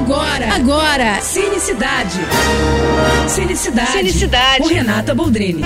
[0.00, 2.20] Agora, agora, Cinecidade.
[3.28, 3.92] Cinecidade.
[3.92, 4.62] Cinecidade.
[4.62, 5.62] Com Renata Boldrini.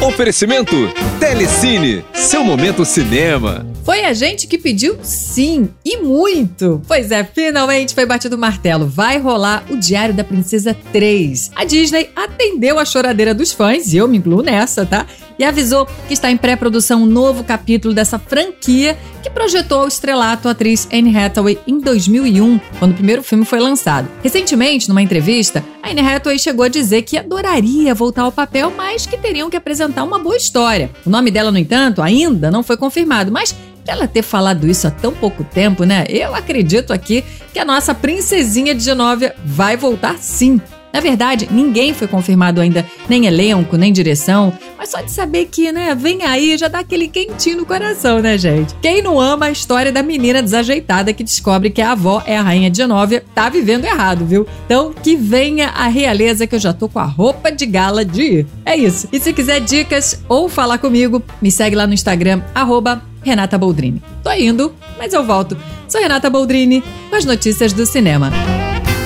[0.00, 0.74] Oferecimento
[1.20, 3.64] Telecine, seu momento cinema.
[3.84, 6.82] Foi a gente que pediu sim, e muito.
[6.88, 8.84] Pois é, finalmente foi batido o martelo.
[8.84, 11.52] Vai rolar o Diário da Princesa 3.
[11.54, 15.06] A Disney atendeu a choradeira dos fãs, e eu me incluo nessa, tá?
[15.42, 20.46] E avisou que está em pré-produção um novo capítulo dessa franquia que projetou o estrelato
[20.46, 24.08] a atriz Anne Hathaway em 2001, quando o primeiro filme foi lançado.
[24.22, 29.18] Recentemente, numa entrevista, Anne Hathaway chegou a dizer que adoraria voltar ao papel, mas que
[29.18, 30.92] teriam que apresentar uma boa história.
[31.04, 33.52] O nome dela, no entanto, ainda não foi confirmado, mas
[33.84, 36.04] ela ter falado isso há tão pouco tempo, né?
[36.08, 40.60] Eu acredito aqui que a nossa princesinha de Genóvia vai voltar sim.
[40.92, 45.72] Na verdade, ninguém foi confirmado ainda, nem elenco, nem direção, mas só de saber que,
[45.72, 48.74] né, vem aí já dá aquele quentinho no coração, né, gente?
[48.82, 52.42] Quem não ama a história da menina desajeitada que descobre que a avó é a
[52.42, 54.46] rainha de Genóvia, tá vivendo errado, viu?
[54.66, 58.22] Então, que venha a realeza que eu já tô com a roupa de gala de
[58.22, 58.46] ir.
[58.64, 59.08] É isso.
[59.12, 64.02] E se quiser dicas ou falar comigo, me segue lá no Instagram, arroba Renata Boldrini.
[64.22, 65.56] Tô indo, mas eu volto.
[65.88, 68.30] Sou Renata Boldrini com as notícias do cinema.